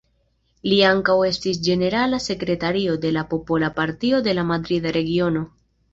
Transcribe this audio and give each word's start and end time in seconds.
Li 0.69 0.77
ankaŭ 0.91 1.17
estis 1.27 1.59
ĝenerala 1.67 2.21
sekretario 2.27 2.95
de 3.05 3.11
la 3.19 3.27
Popola 3.35 3.73
Partio 3.79 4.23
de 4.29 4.35
la 4.39 4.47
Madrida 4.53 4.99
Regiono. 5.01 5.45